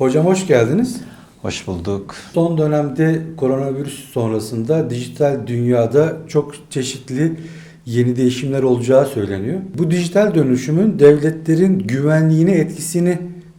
Hocam 0.00 0.26
hoş 0.26 0.46
geldiniz. 0.46 1.00
Hoş 1.42 1.66
bulduk. 1.66 2.14
Son 2.32 2.58
dönemde 2.58 3.22
koronavirüs 3.36 4.04
sonrasında 4.12 4.90
dijital 4.90 5.46
dünyada 5.46 6.16
çok 6.28 6.54
çeşitli 6.70 7.40
yeni 7.86 8.16
değişimler 8.16 8.62
olacağı 8.62 9.06
söyleniyor. 9.06 9.60
Bu 9.78 9.90
dijital 9.90 10.34
dönüşümün 10.34 10.98
devletlerin 10.98 11.78
güvenliğine 11.78 12.52
etkisini 12.52 13.18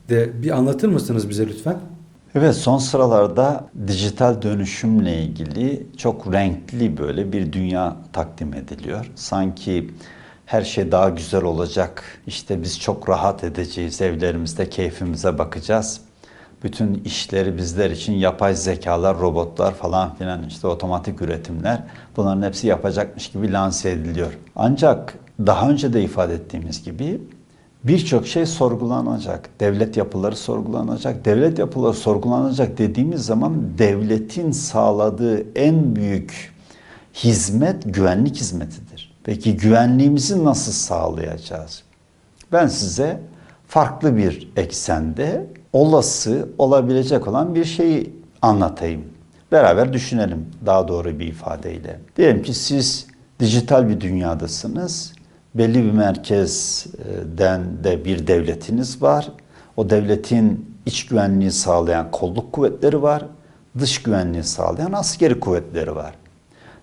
de 0.10 0.44
bir 0.44 0.52
anlatır 0.52 0.88
mısınız 0.88 1.30
bize 1.30 1.48
lütfen? 1.48 1.78
Evet 2.36 2.56
son 2.56 2.78
sıralarda 2.78 3.70
dijital 3.88 4.42
dönüşümle 4.42 5.24
ilgili 5.24 5.88
çok 5.98 6.34
renkli 6.34 6.98
böyle 6.98 7.34
bir 7.34 7.54
dünya 7.54 7.96
takdim 8.14 8.54
ediliyor. 8.54 9.12
Sanki 9.16 9.90
her 10.46 10.62
şey 10.62 10.92
daha 10.92 11.10
güzel 11.10 11.44
olacak. 11.44 12.04
İşte 12.28 12.62
biz 12.62 12.80
çok 12.80 13.10
rahat 13.10 13.44
edeceğiz 13.44 14.02
evlerimizde 14.02 14.70
keyfimize 14.70 15.38
bakacağız. 15.38 16.02
Bütün 16.64 17.02
işleri 17.06 17.58
bizler 17.58 17.92
için 17.92 18.14
yapay 18.14 18.56
zekalar, 18.56 19.20
robotlar 19.20 19.74
falan 19.74 20.16
filan 20.16 20.48
işte 20.48 20.68
otomatik 20.68 21.22
üretimler 21.22 21.84
bunların 22.18 22.42
hepsi 22.42 22.68
yapacakmış 22.68 23.32
gibi 23.32 23.52
lanse 23.52 23.92
ediliyor. 23.92 24.38
Ancak 24.56 25.14
daha 25.40 25.70
önce 25.70 25.94
de 25.94 26.04
ifade 26.04 26.34
ettiğimiz 26.34 26.84
gibi 26.84 27.22
birçok 27.84 28.28
şey 28.28 28.46
sorgulanacak. 28.46 29.50
Devlet 29.60 29.98
yapıları 29.98 30.36
sorgulanacak. 30.36 31.26
Devlet 31.26 31.60
yapıları 31.60 31.94
sorgulanacak 31.94 32.78
dediğimiz 32.78 33.26
zaman 33.26 33.78
devletin 33.78 34.52
sağladığı 34.52 35.58
en 35.58 35.96
büyük 35.96 36.54
hizmet 37.14 37.94
güvenlik 37.94 38.36
hizmetidir. 38.36 39.14
Peki 39.24 39.58
güvenliğimizi 39.58 40.46
nasıl 40.46 40.72
sağlayacağız? 40.72 41.84
Ben 42.52 42.68
size 42.68 43.20
farklı 43.68 44.18
bir 44.18 44.52
eksende 44.56 45.46
olası 45.74 46.50
olabilecek 46.58 47.28
olan 47.28 47.56
bir 47.56 47.66
şeyi 47.66 48.14
anlatayım. 48.42 49.04
Beraber 49.52 49.94
düşünelim 49.94 50.46
daha 50.66 50.88
doğru 50.88 51.20
bir 51.20 51.28
ifadeyle. 51.28 52.00
Diyelim 52.18 52.44
ki 52.44 52.54
siz 52.54 53.08
dijital 53.40 53.90
bir 53.90 54.02
dünyadasınız. 54.02 55.14
Belli 55.56 55.84
bir 55.84 55.92
merkezden 55.92 57.62
de 57.84 58.06
bir 58.06 58.28
devletiniz 58.28 59.02
var. 59.02 59.32
O 59.78 59.90
devletin 59.90 60.76
iç 60.86 61.06
güvenliği 61.06 61.52
sağlayan 61.52 62.12
kolluk 62.12 62.54
kuvvetleri 62.54 63.02
var. 63.02 63.26
Dış 63.80 64.04
güvenliği 64.04 64.44
sağlayan 64.44 64.92
askeri 64.92 65.40
kuvvetleri 65.40 65.96
var. 65.96 66.14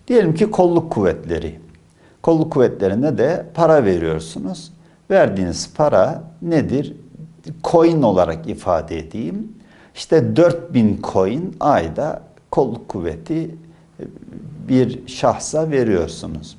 Diyelim 0.08 0.34
ki 0.34 0.50
kolluk 0.50 0.92
kuvvetleri. 0.92 1.58
Kolluk 2.22 2.52
kuvvetlerine 2.52 3.18
de 3.18 3.46
para 3.54 3.84
veriyorsunuz. 3.84 4.72
Verdiğiniz 5.10 5.70
para 5.74 6.22
nedir? 6.42 6.96
Coin 7.64 8.02
olarak 8.02 8.48
ifade 8.48 8.98
edeyim. 8.98 9.52
İşte 9.94 10.36
4000 10.36 11.00
coin 11.12 11.56
ayda 11.60 12.22
kolluk 12.50 12.88
kuvveti 12.88 13.54
bir 14.68 15.08
şahsa 15.08 15.70
veriyorsunuz. 15.70 16.56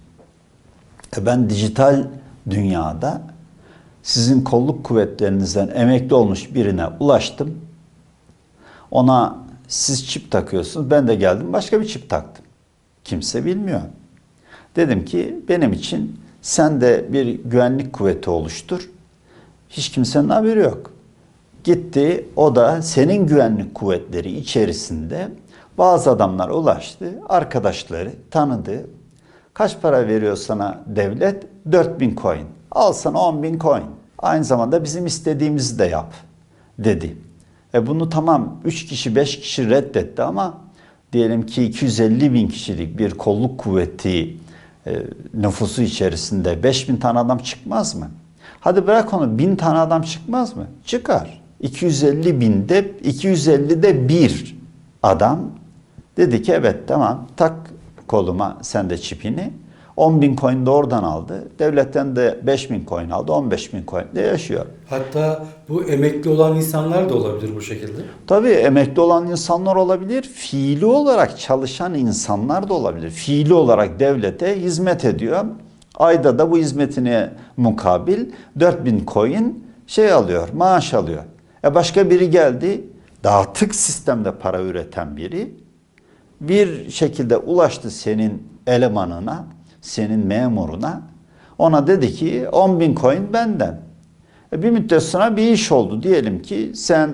E 1.17 1.25
ben 1.25 1.49
dijital 1.49 2.07
dünyada 2.49 3.21
sizin 4.03 4.43
kolluk 4.43 4.83
kuvvetlerinizden 4.83 5.67
emekli 5.75 6.15
olmuş 6.15 6.55
birine 6.55 6.87
ulaştım. 6.99 7.61
Ona 8.91 9.37
siz 9.67 10.07
çip 10.07 10.31
takıyorsunuz. 10.31 10.91
Ben 10.91 11.07
de 11.07 11.15
geldim 11.15 11.53
başka 11.53 11.81
bir 11.81 11.87
çip 11.87 12.09
taktım. 12.09 12.45
Kimse 13.03 13.45
bilmiyor. 13.45 13.81
Dedim 14.75 15.05
ki 15.05 15.39
benim 15.49 15.73
için 15.73 16.19
sen 16.41 16.81
de 16.81 17.05
bir 17.13 17.43
güvenlik 17.43 17.93
kuvveti 17.93 18.29
oluştur. 18.29 18.89
Hiç 19.69 19.91
kimsenin 19.91 20.29
haberi 20.29 20.59
yok. 20.59 20.91
Gitti 21.63 22.25
o 22.35 22.55
da 22.55 22.81
senin 22.81 23.27
güvenlik 23.27 23.75
kuvvetleri 23.75 24.31
içerisinde 24.31 25.30
bazı 25.77 26.11
adamlar 26.11 26.49
ulaştı. 26.49 27.19
Arkadaşları 27.30 28.11
tanıdı. 28.31 28.85
Kaç 29.53 29.81
para 29.81 30.08
veriyor 30.08 30.35
sana 30.35 30.81
devlet? 30.87 31.43
4000 31.71 32.15
coin. 32.15 32.45
Al 32.71 32.93
sana 32.93 33.19
10 33.19 33.43
bin 33.43 33.59
coin. 33.59 33.83
Aynı 34.17 34.43
zamanda 34.43 34.83
bizim 34.83 35.05
istediğimizi 35.05 35.79
de 35.79 35.85
yap 35.85 36.13
dedi. 36.79 37.17
E 37.73 37.87
bunu 37.87 38.09
tamam 38.09 38.59
3 38.65 38.85
kişi 38.85 39.15
5 39.15 39.39
kişi 39.39 39.69
reddetti 39.69 40.21
ama 40.21 40.58
diyelim 41.13 41.45
ki 41.45 41.63
250 41.63 42.33
bin 42.33 42.47
kişilik 42.47 42.97
bir 42.97 43.11
kolluk 43.11 43.59
kuvveti 43.59 44.37
e, 44.87 45.03
nüfusu 45.33 45.81
içerisinde 45.81 46.63
5000 46.63 46.97
tane 46.97 47.19
adam 47.19 47.37
çıkmaz 47.37 47.95
mı? 47.95 48.11
Hadi 48.61 48.87
bırak 48.87 49.14
onu 49.14 49.37
1000 49.37 49.55
tane 49.55 49.80
adam 49.80 50.02
çıkmaz 50.02 50.55
mı? 50.55 50.67
Çıkar. 50.86 51.42
250 51.61 52.42
binde 52.42 52.92
250'de 53.03 54.09
bir 54.09 54.58
adam 55.03 55.39
dedi 56.17 56.42
ki 56.42 56.52
evet 56.52 56.87
tamam 56.87 57.27
tak 57.37 57.53
koluma 58.08 58.58
sen 58.61 58.89
de 58.89 58.97
çipini. 58.97 59.52
10 59.97 60.21
bin 60.21 60.36
coin 60.36 60.65
de 60.65 60.70
oradan 60.70 61.03
aldı. 61.03 61.47
Devletten 61.59 62.15
de 62.15 62.39
5 62.43 62.71
bin 62.71 62.86
coin 62.86 63.09
aldı. 63.09 63.31
15 63.31 63.73
bin 63.73 63.83
coin 63.87 64.05
de 64.15 64.21
yaşıyor. 64.21 64.65
Hatta 64.89 65.45
bu 65.70 65.83
emekli 65.83 66.30
olan 66.30 66.55
insanlar 66.55 67.09
da 67.09 67.15
olabilir 67.15 67.55
bu 67.55 67.61
şekilde. 67.61 68.02
Tabii 68.27 68.49
emekli 68.49 69.02
olan 69.02 69.27
insanlar 69.27 69.76
olabilir. 69.76 70.21
Fiili 70.21 70.86
olarak 70.86 71.39
çalışan 71.39 71.93
insanlar 71.93 72.70
da 72.70 72.73
olabilir. 72.73 73.09
Fiili 73.09 73.53
olarak 73.53 73.99
devlete 73.99 74.61
hizmet 74.61 75.05
ediyor. 75.05 75.45
Ayda 75.99 76.39
da 76.39 76.52
bu 76.52 76.58
hizmetine 76.58 77.30
mukabil 77.58 78.26
4000 78.60 79.04
coin 79.08 79.65
şey 79.87 80.11
alıyor, 80.11 80.49
maaş 80.54 80.93
alıyor. 80.93 81.23
E 81.64 81.76
başka 81.76 82.10
biri 82.10 82.30
geldi, 82.30 82.83
dağıtık 83.23 83.76
sistemde 83.76 84.32
para 84.32 84.61
üreten 84.61 85.17
biri 85.17 85.54
bir 86.42 86.89
şekilde 86.89 87.38
ulaştı 87.38 87.92
senin 87.92 88.48
elemanına, 88.67 89.45
senin 89.82 90.27
memuruna. 90.27 91.02
Ona 91.58 91.88
dedi 91.88 92.14
ki 92.14 92.49
10 92.52 92.80
bin 92.80 92.95
coin 92.95 93.33
benden. 93.33 93.80
E 94.54 94.64
bir 94.64 94.70
müddet 94.70 95.04
sonra 95.04 95.38
bir 95.38 95.52
iş 95.52 95.71
oldu. 95.71 96.04
Diyelim 96.04 96.42
ki 96.42 96.71
sen 96.76 97.09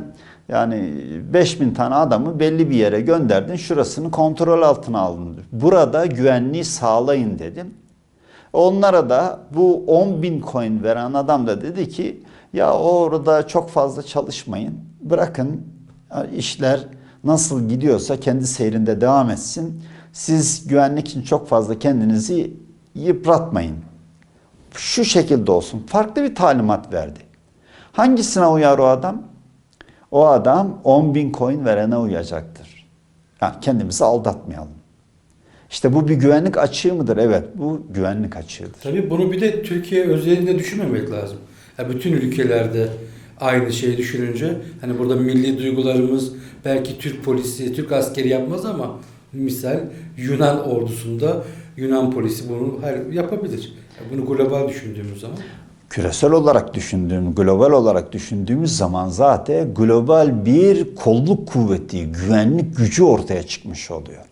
yani 0.49 0.93
5 1.33 1.61
bin 1.61 1.73
tane 1.73 1.95
adamı 1.95 2.39
belli 2.39 2.69
bir 2.69 2.75
yere 2.75 3.01
gönderdin. 3.01 3.55
Şurasını 3.55 4.11
kontrol 4.11 4.61
altına 4.61 4.99
aldın. 4.99 5.37
Burada 5.51 6.05
güvenliği 6.05 6.63
sağlayın 6.63 7.39
dedim. 7.39 7.73
Onlara 8.55 9.09
da 9.09 9.39
bu 9.55 9.83
10 9.87 10.21
bin 10.21 10.43
coin 10.51 10.83
veren 10.83 11.13
adam 11.13 11.47
da 11.47 11.61
dedi 11.61 11.89
ki 11.89 12.23
ya 12.53 12.73
orada 12.73 13.47
çok 13.47 13.69
fazla 13.69 14.03
çalışmayın. 14.03 14.79
Bırakın 15.01 15.61
işler 16.35 16.87
nasıl 17.23 17.69
gidiyorsa 17.69 18.19
kendi 18.19 18.47
seyrinde 18.47 19.01
devam 19.01 19.29
etsin. 19.29 19.83
Siz 20.13 20.67
güvenlik 20.67 21.07
için 21.07 21.21
çok 21.21 21.47
fazla 21.47 21.79
kendinizi 21.79 22.53
yıpratmayın. 22.95 23.75
Şu 24.71 25.05
şekilde 25.05 25.51
olsun. 25.51 25.83
Farklı 25.87 26.23
bir 26.23 26.35
talimat 26.35 26.93
verdi. 26.93 27.19
Hangisine 27.91 28.47
uyar 28.47 28.79
o 28.79 28.85
adam? 28.85 29.21
O 30.11 30.27
adam 30.27 30.79
10 30.83 31.15
bin 31.15 31.31
coin 31.31 31.65
verene 31.65 31.97
uyacaktır. 31.97 32.87
Yani 33.41 33.53
kendimizi 33.61 34.05
aldatmayalım. 34.05 34.74
İşte 35.69 35.93
bu 35.93 36.07
bir 36.07 36.13
güvenlik 36.13 36.57
açığı 36.57 36.93
mıdır? 36.93 37.17
Evet 37.17 37.43
bu 37.55 37.81
güvenlik 37.89 38.35
açığıdır. 38.35 38.79
Tabii 38.83 39.09
bunu 39.09 39.31
bir 39.31 39.41
de 39.41 39.63
Türkiye 39.63 40.03
özelinde 40.05 40.59
düşünmemek 40.59 41.11
lazım. 41.11 41.37
Ya 41.77 41.89
bütün 41.89 42.11
ülkelerde 42.13 42.87
aynı 43.39 43.73
şeyi 43.73 43.97
düşününce 43.97 44.57
hani 44.81 44.99
burada 44.99 45.15
milli 45.15 45.57
duygularımız 45.57 46.31
belki 46.65 46.99
Türk 46.99 47.23
polisi, 47.23 47.73
Türk 47.73 47.91
askeri 47.91 48.29
yapmaz 48.29 48.65
ama 48.65 48.99
misal 49.33 49.79
Yunan 50.17 50.69
ordusunda 50.69 51.43
Yunan 51.77 52.11
polisi 52.11 52.49
bunu 52.49 52.79
her 52.81 53.13
yapabilir. 53.13 53.73
Bunu 54.13 54.25
global 54.25 54.69
düşündüğümüz 54.69 55.19
zaman. 55.21 55.37
Küresel 55.89 56.31
olarak 56.31 56.73
düşündüğüm, 56.73 57.35
global 57.35 57.71
olarak 57.71 58.13
düşündüğümüz 58.13 58.77
zaman 58.77 59.09
zaten 59.09 59.73
global 59.73 60.45
bir 60.45 60.95
kolluk 60.95 61.47
kuvveti, 61.47 62.05
güvenlik 62.05 62.77
gücü 62.77 63.03
ortaya 63.03 63.43
çıkmış 63.43 63.91
oluyor. 63.91 64.23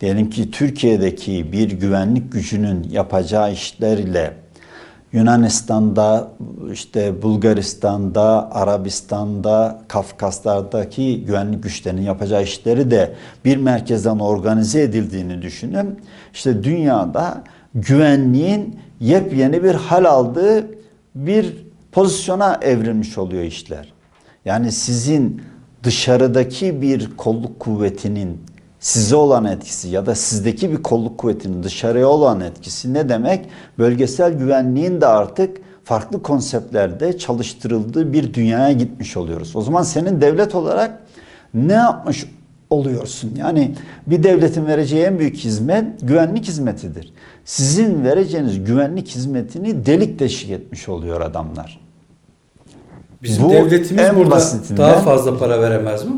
Diyelim 0.00 0.30
ki 0.30 0.50
Türkiye'deki 0.50 1.52
bir 1.52 1.70
güvenlik 1.70 2.32
gücünün 2.32 2.88
yapacağı 2.90 3.52
işler 3.52 3.98
ile 3.98 4.34
Yunanistan'da, 5.12 6.32
işte 6.72 7.22
Bulgaristan'da, 7.22 8.54
Arabistan'da, 8.54 9.82
Kafkaslardaki 9.88 11.24
güvenlik 11.24 11.62
güçlerinin 11.62 12.02
yapacağı 12.02 12.42
işleri 12.42 12.90
de 12.90 13.14
bir 13.44 13.56
merkezden 13.56 14.18
organize 14.18 14.82
edildiğini 14.82 15.42
düşünün. 15.42 16.00
İşte 16.32 16.64
dünyada 16.64 17.44
güvenliğin 17.74 18.78
yepyeni 19.00 19.64
bir 19.64 19.74
hal 19.74 20.04
aldığı 20.04 20.66
bir 21.14 21.56
pozisyona 21.92 22.58
evrilmiş 22.62 23.18
oluyor 23.18 23.42
işler. 23.42 23.92
Yani 24.44 24.72
sizin 24.72 25.42
dışarıdaki 25.82 26.82
bir 26.82 27.16
kolluk 27.16 27.60
kuvvetinin 27.60 28.40
size 28.80 29.16
olan 29.16 29.44
etkisi 29.44 29.88
ya 29.88 30.06
da 30.06 30.14
sizdeki 30.14 30.70
bir 30.72 30.82
kolluk 30.82 31.18
kuvvetinin 31.18 31.62
dışarıya 31.62 32.08
olan 32.08 32.40
etkisi 32.40 32.94
ne 32.94 33.08
demek? 33.08 33.46
Bölgesel 33.78 34.32
güvenliğin 34.32 35.00
de 35.00 35.06
artık 35.06 35.56
farklı 35.84 36.22
konseptlerde 36.22 37.18
çalıştırıldığı 37.18 38.12
bir 38.12 38.34
dünyaya 38.34 38.72
gitmiş 38.72 39.16
oluyoruz. 39.16 39.56
O 39.56 39.62
zaman 39.62 39.82
senin 39.82 40.20
devlet 40.20 40.54
olarak 40.54 40.98
ne 41.54 41.72
yapmış 41.72 42.26
oluyorsun? 42.70 43.32
Yani 43.36 43.74
bir 44.06 44.22
devletin 44.22 44.66
vereceği 44.66 45.02
en 45.04 45.18
büyük 45.18 45.36
hizmet 45.36 46.00
güvenlik 46.02 46.44
hizmetidir. 46.44 47.12
Sizin 47.44 48.04
vereceğiniz 48.04 48.64
güvenlik 48.64 49.08
hizmetini 49.08 49.86
delik 49.86 50.18
deşik 50.18 50.50
etmiş 50.50 50.88
oluyor 50.88 51.20
adamlar. 51.20 51.80
Bizim 53.22 53.44
Bu 53.44 53.50
devletimiz 53.50 54.04
burada 54.16 54.30
basitinden- 54.30 54.78
daha 54.78 54.98
fazla 55.00 55.38
para 55.38 55.60
veremez 55.60 56.04
mi? 56.04 56.12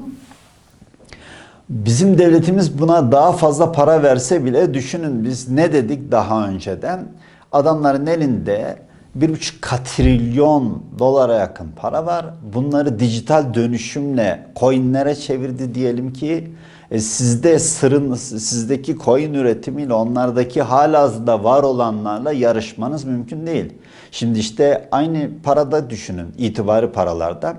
Bizim 1.69 2.19
devletimiz 2.19 2.79
buna 2.79 3.13
daha 3.13 3.33
fazla 3.33 3.73
para 3.73 4.03
verse 4.03 4.45
bile 4.45 4.75
düşünün 4.75 5.25
biz 5.25 5.49
ne 5.49 5.73
dedik 5.73 6.13
daha 6.13 6.49
önceden? 6.49 7.05
Adamların 7.53 8.07
elinde 8.07 8.77
bir 9.15 9.29
buçuk 9.29 9.63
katrilyon 9.63 10.83
dolara 10.99 11.35
yakın 11.35 11.69
para 11.77 12.07
var. 12.07 12.27
Bunları 12.55 12.99
dijital 12.99 13.55
dönüşümle 13.55 14.47
coinlere 14.57 15.15
çevirdi 15.15 15.75
diyelim 15.75 16.13
ki 16.13 16.51
e, 16.91 17.01
sizde 17.01 17.59
sırın 17.59 18.15
sizdeki 18.15 18.99
coin 18.99 19.35
üretimiyle 19.35 19.95
onlardaki 19.95 20.63
halihazırda 20.63 21.45
var 21.45 21.63
olanlarla 21.63 22.33
yarışmanız 22.33 23.05
mümkün 23.05 23.47
değil. 23.47 23.73
Şimdi 24.11 24.39
işte 24.39 24.89
aynı 24.91 25.31
parada 25.43 25.91
düşünün 25.91 26.35
itibari 26.39 26.93
paralarda. 26.93 27.57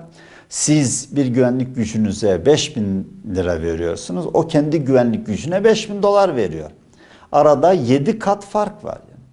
Siz 0.48 1.16
bir 1.16 1.26
güvenlik 1.26 1.76
gücünüze 1.76 2.46
5000 2.46 3.12
lira 3.34 3.62
veriyorsunuz. 3.62 4.26
O 4.34 4.48
kendi 4.48 4.80
güvenlik 4.80 5.26
gücüne 5.26 5.64
5000 5.64 6.02
dolar 6.02 6.36
veriyor. 6.36 6.70
Arada 7.32 7.72
7 7.72 8.18
kat 8.18 8.44
fark 8.44 8.84
var. 8.84 8.98
Yani. 9.10 9.24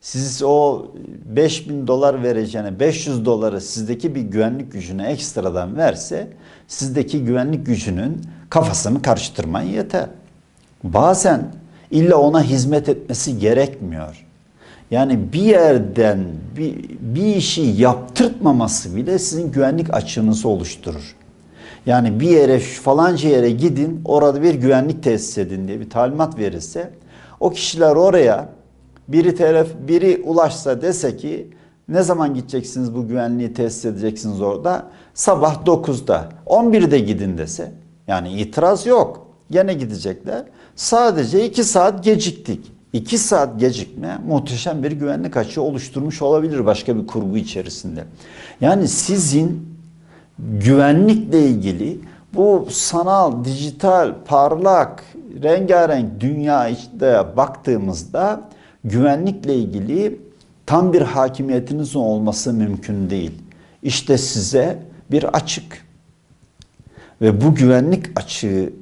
Siz 0.00 0.42
o 0.42 0.86
5000 1.24 1.86
dolar 1.86 2.22
vereceğine 2.22 2.80
500 2.80 3.24
doları 3.24 3.60
sizdeki 3.60 4.14
bir 4.14 4.20
güvenlik 4.20 4.72
gücüne 4.72 5.06
ekstradan 5.08 5.76
verse 5.76 6.28
sizdeki 6.68 7.24
güvenlik 7.24 7.66
gücünün 7.66 8.22
kafasını 8.50 9.02
karıştırmayın 9.02 9.70
yeter. 9.70 10.06
Bazen 10.84 11.52
illa 11.90 12.16
ona 12.16 12.42
hizmet 12.42 12.88
etmesi 12.88 13.38
gerekmiyor. 13.38 14.26
Yani 14.90 15.32
bir 15.32 15.42
yerden 15.42 16.24
bir, 16.56 16.74
bir 17.00 17.36
işi 17.36 17.60
yaptırtmaması 17.62 18.96
bile 18.96 19.18
sizin 19.18 19.52
güvenlik 19.52 19.94
açığınızı 19.94 20.48
oluşturur. 20.48 21.16
Yani 21.86 22.20
bir 22.20 22.28
yere 22.28 22.58
falanca 22.58 23.28
yere 23.28 23.50
gidin 23.50 24.00
orada 24.04 24.42
bir 24.42 24.54
güvenlik 24.54 25.02
tesis 25.02 25.38
edin 25.38 25.68
diye 25.68 25.80
bir 25.80 25.90
talimat 25.90 26.38
verirse 26.38 26.90
o 27.40 27.50
kişiler 27.50 27.96
oraya 27.96 28.48
biri 29.08 29.34
telef 29.34 29.68
biri 29.88 30.22
ulaşsa 30.24 30.82
dese 30.82 31.16
ki 31.16 31.50
ne 31.88 32.02
zaman 32.02 32.34
gideceksiniz 32.34 32.94
bu 32.94 33.08
güvenliği 33.08 33.52
tesis 33.52 33.84
edeceksiniz 33.84 34.40
orada? 34.40 34.86
Sabah 35.14 35.64
9'da 35.64 36.28
11'de 36.46 36.98
gidin 36.98 37.38
dese 37.38 37.72
yani 38.06 38.32
itiraz 38.32 38.86
yok. 38.86 39.26
Gene 39.50 39.74
gidecekler. 39.74 40.44
Sadece 40.76 41.46
2 41.46 41.64
saat 41.64 42.04
geciktik. 42.04 42.72
2 42.96 43.18
saat 43.18 43.60
gecikme 43.60 44.18
muhteşem 44.28 44.82
bir 44.82 44.92
güvenlik 44.92 45.36
açığı 45.36 45.62
oluşturmuş 45.62 46.22
olabilir 46.22 46.66
başka 46.66 46.96
bir 46.96 47.06
kurgu 47.06 47.36
içerisinde. 47.36 48.04
Yani 48.60 48.88
sizin 48.88 49.76
güvenlikle 50.38 51.46
ilgili 51.46 51.98
bu 52.34 52.68
sanal, 52.70 53.44
dijital, 53.44 54.14
parlak, 54.26 55.04
rengarenk 55.42 56.20
dünya 56.20 56.68
içinde 56.68 57.24
baktığımızda 57.36 58.40
güvenlikle 58.84 59.54
ilgili 59.54 60.20
tam 60.66 60.92
bir 60.92 61.02
hakimiyetinizin 61.02 61.98
olması 61.98 62.52
mümkün 62.52 63.10
değil. 63.10 63.32
İşte 63.82 64.18
size 64.18 64.78
bir 65.10 65.24
açık. 65.24 65.86
Ve 67.20 67.40
bu 67.40 67.54
güvenlik 67.54 68.06
açığı 68.20 68.72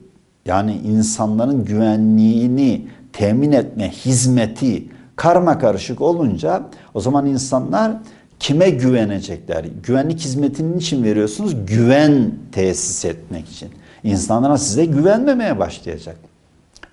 yani 0.46 0.76
insanların 0.76 1.64
güvenliğini 1.64 2.88
temin 3.14 3.52
etme 3.52 3.90
hizmeti 3.90 4.84
karma 5.16 5.58
karışık 5.58 6.00
olunca 6.00 6.62
o 6.94 7.00
zaman 7.00 7.26
insanlar 7.26 7.92
kime 8.40 8.70
güvenecekler? 8.70 9.64
Güvenlik 9.82 10.20
hizmetinin 10.20 10.78
için 10.78 11.04
veriyorsunuz? 11.04 11.66
Güven 11.66 12.30
tesis 12.52 13.04
etmek 13.04 13.48
için. 13.48 13.68
İnsanlar 14.04 14.56
size 14.56 14.84
güvenmemeye 14.84 15.58
başlayacak. 15.58 16.16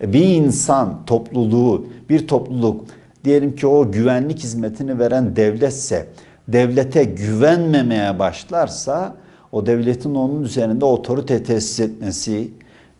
E, 0.01 0.13
Bir 0.13 0.23
insan 0.25 1.05
topluluğu, 1.05 1.85
bir 2.09 2.27
topluluk 2.27 2.85
diyelim 3.23 3.55
ki 3.55 3.67
o 3.67 3.91
güvenlik 3.91 4.39
hizmetini 4.39 4.99
veren 4.99 5.35
devletse 5.35 6.07
devlete 6.47 7.03
güvenmemeye 7.03 8.19
başlarsa 8.19 9.15
o 9.51 9.65
devletin 9.65 10.15
onun 10.15 10.43
üzerinde 10.43 10.85
otorite 10.85 11.43
tesis 11.43 11.79
etmesi, 11.79 12.51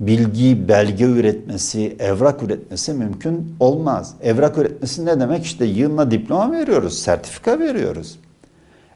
bilgi, 0.02 0.68
belge 0.68 1.06
üretmesi, 1.06 1.96
evrak 2.00 2.44
üretmesi 2.44 2.94
mümkün 2.94 3.56
olmaz. 3.60 4.14
Evrak 4.22 4.58
üretmesi 4.58 5.06
ne 5.06 5.20
demek? 5.20 5.46
İşte 5.46 5.66
yılına 5.66 6.12
diploma 6.12 6.52
veriyoruz, 6.52 7.00
sertifika 7.00 7.60
veriyoruz. 7.60 8.20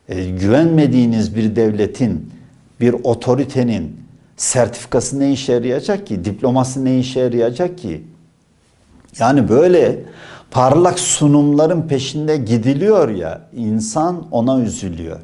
E, 0.10 0.30
güvenmediğiniz 0.30 1.36
bir 1.36 1.56
devletin, 1.56 2.32
bir 2.80 2.94
otoritenin 2.94 4.00
sertifikası 4.38 5.20
ne 5.20 5.32
işe 5.32 5.54
yarayacak 5.54 6.08
ki? 6.08 6.26
Diploması 6.26 6.86
ne 6.86 7.00
işe 7.00 7.20
yarayacak 7.20 7.78
ki? 7.78 8.04
Yani 9.20 9.50
böyle 9.50 10.00
parlak 10.52 11.00
sunumların 11.00 11.82
peşinde 11.82 12.38
gidiliyor 12.38 13.10
ya, 13.10 13.42
insan 13.56 14.28
ona 14.32 14.60
üzülüyor. 14.60 15.20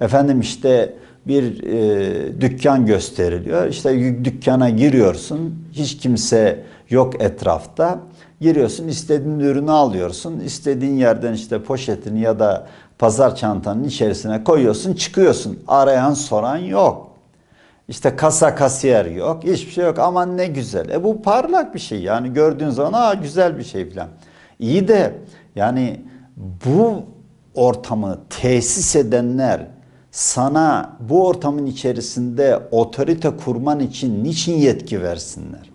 Efendim 0.00 0.40
işte 0.40 0.94
bir 1.26 1.62
e, 1.62 2.40
dükkan 2.40 2.86
gösteriliyor. 2.86 3.66
İşte 3.66 4.24
dükkana 4.24 4.70
giriyorsun. 4.70 5.64
Hiç 5.72 5.96
kimse 5.96 6.64
yok 6.90 7.22
etrafta. 7.22 7.98
Giriyorsun 8.40 8.88
istediğin 8.88 9.38
ürünü 9.38 9.70
alıyorsun. 9.70 10.40
İstediğin 10.40 10.96
yerden 10.96 11.32
işte 11.32 11.62
poşetini 11.62 12.20
ya 12.20 12.38
da 12.38 12.66
pazar 12.98 13.36
çantanın 13.36 13.84
içerisine 13.84 14.44
koyuyorsun 14.44 14.94
çıkıyorsun. 14.94 15.58
Arayan 15.68 16.14
soran 16.14 16.56
yok. 16.56 17.10
İşte 17.88 18.16
kasa 18.16 18.54
kasiyer 18.54 19.06
yok. 19.06 19.44
Hiçbir 19.44 19.72
şey 19.72 19.84
yok. 19.84 19.98
Aman 19.98 20.36
ne 20.36 20.46
güzel. 20.46 20.88
E 20.88 21.04
bu 21.04 21.22
parlak 21.22 21.74
bir 21.74 21.80
şey. 21.80 22.02
Yani 22.02 22.32
gördüğün 22.32 22.70
zaman 22.70 22.92
aa 22.92 23.14
güzel 23.14 23.58
bir 23.58 23.64
şey 23.64 23.90
falan. 23.90 24.08
İyi 24.58 24.88
de 24.88 25.14
yani 25.56 26.00
bu 26.40 27.02
ortamı 27.54 28.18
tesis 28.30 28.96
edenler 28.96 29.66
sana 30.10 30.96
bu 31.00 31.26
ortamın 31.26 31.66
içerisinde 31.66 32.60
otorite 32.70 33.30
kurman 33.44 33.80
için 33.80 34.24
niçin 34.24 34.54
yetki 34.54 35.02
versinler? 35.02 35.70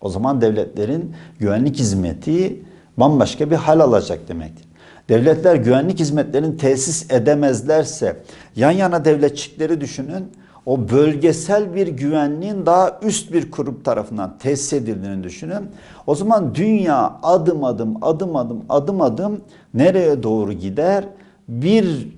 O 0.00 0.08
zaman 0.08 0.40
devletlerin 0.40 1.14
güvenlik 1.38 1.78
hizmeti 1.78 2.62
bambaşka 2.96 3.50
bir 3.50 3.56
hal 3.56 3.80
alacak 3.80 4.28
demektir. 4.28 4.66
Devletler 5.08 5.54
güvenlik 5.54 6.00
hizmetlerini 6.00 6.56
tesis 6.56 7.10
edemezlerse 7.10 8.16
yan 8.56 8.70
yana 8.70 9.04
devletçikleri 9.04 9.80
düşünün. 9.80 10.32
O 10.66 10.88
bölgesel 10.88 11.74
bir 11.74 11.88
güvenliğin 11.88 12.66
daha 12.66 13.00
üst 13.02 13.32
bir 13.32 13.50
kurup 13.50 13.84
tarafından 13.84 14.38
tesis 14.38 14.72
edildiğini 14.72 15.24
düşünün. 15.24 15.70
O 16.06 16.14
zaman 16.14 16.54
dünya 16.54 17.18
adım 17.22 17.64
adım 17.64 18.04
adım 18.04 18.36
adım 18.36 18.62
adım 18.68 19.00
adım 19.00 19.40
nereye 19.74 20.22
doğru 20.22 20.52
gider? 20.52 21.04
Bir 21.48 22.15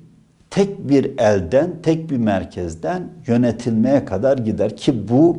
tek 0.51 0.89
bir 0.89 1.19
elden, 1.19 1.71
tek 1.83 2.11
bir 2.11 2.17
merkezden 2.17 3.09
yönetilmeye 3.27 4.05
kadar 4.05 4.39
gider 4.39 4.77
ki 4.77 5.09
bu 5.09 5.39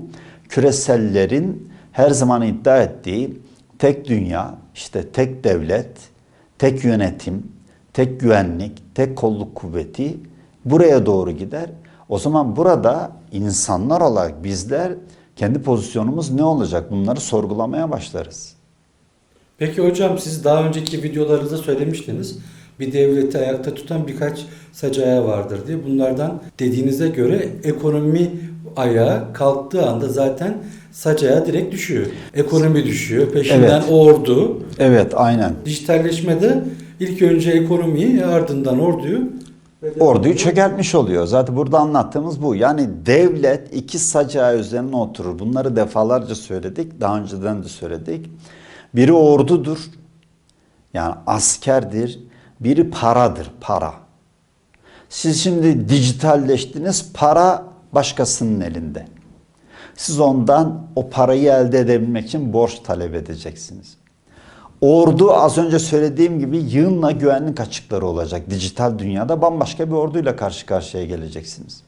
küresellerin 0.50 1.70
her 1.92 2.10
zaman 2.10 2.42
iddia 2.42 2.78
ettiği 2.82 3.39
tek 3.80 4.08
dünya, 4.08 4.56
işte 4.75 5.12
tek 5.12 5.44
devlet, 5.44 5.92
tek 6.58 6.84
yönetim, 6.84 7.48
tek 7.94 8.20
güvenlik, 8.20 8.96
tek 8.96 9.18
kolluk 9.18 9.56
kuvveti 9.56 10.18
buraya 10.66 11.06
doğru 11.06 11.32
gider. 11.32 11.70
O 12.10 12.20
zaman 12.20 12.56
burada 12.56 13.12
insanlar 13.32 14.01
olarak 14.01 14.44
bizler 14.44 14.94
kendi 15.36 15.62
pozisyonumuz 15.62 16.32
ne 16.32 16.44
olacak 16.44 16.92
bunları 16.92 17.20
sorgulamaya 17.20 17.92
başlarız. 17.92 18.56
Peki 19.58 19.82
hocam 19.82 20.20
siz 20.20 20.44
daha 20.44 20.63
önceki 20.63 21.04
videolarınızda 21.04 21.58
söylemiştiniz. 21.58 22.39
Bir 22.79 22.93
devleti 22.93 23.38
ayakta 23.38 23.74
tutan 23.74 24.07
birkaç 24.07 24.45
sac 24.71 25.00
ayağı 25.00 25.27
vardır 25.27 25.59
diye. 25.67 25.77
Bunlardan 25.86 26.41
dediğinize 26.59 27.07
göre 27.07 27.50
ekonomi 27.63 28.31
ayağı 28.75 29.33
kalktığı 29.33 29.89
anda 29.89 30.07
zaten 30.07 30.57
sac 30.91 31.24
ayağı 31.24 31.45
direkt 31.45 31.74
düşüyor. 31.74 32.05
Ekonomi 32.33 32.83
düşüyor. 32.83 33.31
Peşinden 33.31 33.81
Evet. 33.81 33.91
ordu. 33.91 34.63
Evet 34.79 35.13
aynen. 35.15 35.53
Dijitalleşmede 35.65 36.63
ilk 37.00 37.21
önce 37.21 37.51
ekonomiyi 37.51 38.25
ardından 38.25 38.79
orduyu 38.79 39.29
Orduyu 40.00 40.38
çökertmiş 40.38 40.95
oluyor. 40.95 41.25
Zaten 41.25 41.55
burada 41.55 41.79
anlattığımız 41.79 42.43
bu. 42.43 42.55
Yani 42.55 42.89
devlet 43.05 43.75
iki 43.75 44.00
sacağı 44.00 44.57
üzerine 44.57 44.95
oturur. 44.95 45.39
Bunları 45.39 45.75
defalarca 45.75 46.36
söyledik. 46.36 47.01
Daha 47.01 47.19
önceden 47.19 47.63
de 47.63 47.67
söyledik. 47.67 48.29
Biri 48.95 49.13
ordudur. 49.13 49.77
Yani 50.93 51.15
askerdir. 51.27 52.19
Biri 52.60 52.89
paradır. 52.89 53.51
Para. 53.62 53.94
Siz 55.10 55.44
şimdi 55.44 55.89
dijitalleştiniz, 55.89 57.13
para 57.13 57.63
başkasının 57.92 58.62
elinde. 58.62 59.06
Siz 59.96 60.20
ondan 60.20 60.88
o 60.96 61.10
parayı 61.10 61.51
elde 61.51 61.80
edebilmek 61.80 62.25
için 62.25 62.54
borç 62.54 62.80
talep 62.84 63.16
edeceksiniz. 63.16 63.98
Ordu 64.82 65.34
az 65.34 65.58
önce 65.58 65.80
söylediğim 65.80 66.39
gibi 66.39 66.58
yığınla 66.58 67.12
güvenlik 67.12 67.60
açıkları 67.60 68.06
olacak. 68.06 68.50
Dijital 68.50 69.00
dünyada 69.00 69.42
bambaşka 69.42 69.88
bir 69.88 69.94
orduyla 69.94 70.36
karşı 70.36 70.66
karşıya 70.66 71.06
geleceksiniz. 71.06 71.82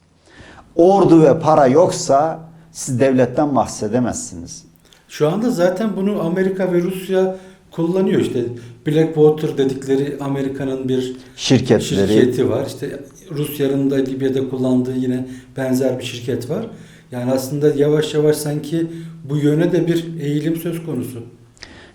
Ordu 0.76 1.22
ve 1.22 1.38
para 1.38 1.66
yoksa 1.66 2.40
siz 2.72 3.00
devletten 3.00 3.56
bahsedemezsiniz. 3.56 4.64
Şu 5.08 5.28
anda 5.28 5.50
zaten 5.50 5.96
bunu 5.96 6.22
Amerika 6.22 6.72
ve 6.72 6.82
Rusya 6.82 7.36
kullanıyor 7.72 8.20
işte 8.20 8.44
Blackwater 8.86 9.58
dedikleri 9.58 10.16
Amerika'nın 10.20 10.88
bir 10.88 11.16
Şirketleri 11.36 12.08
şirketi 12.08 12.50
var. 12.50 12.66
İşte 12.66 13.00
Rusya'nın 13.30 13.90
da 13.90 13.94
Libya'da 13.94 14.48
kullandığı 14.48 14.96
yine 14.96 15.26
benzer 15.56 15.98
bir 15.98 16.04
şirket 16.04 16.50
var. 16.50 16.66
Yani 17.12 17.32
aslında 17.32 17.74
yavaş 17.74 18.14
yavaş 18.14 18.36
sanki 18.36 18.86
bu 19.30 19.36
yöne 19.36 19.72
de 19.72 19.86
bir 19.86 20.20
eğilim 20.20 20.56
söz 20.56 20.86
konusu. 20.86 21.22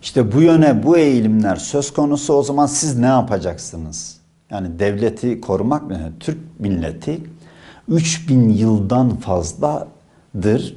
İşte 0.01 0.31
bu 0.31 0.41
yöne 0.41 0.83
bu 0.83 0.97
eğilimler 0.97 1.55
söz 1.55 1.93
konusu 1.93 2.33
o 2.33 2.43
zaman 2.43 2.65
siz 2.65 2.97
ne 2.97 3.05
yapacaksınız? 3.05 4.17
Yani 4.49 4.79
devleti 4.79 5.41
korumak 5.41 5.89
ne? 5.89 5.97
Türk 6.19 6.37
milleti 6.59 7.19
3000 7.87 8.49
yıldan 8.49 9.15
fazladır 9.15 10.75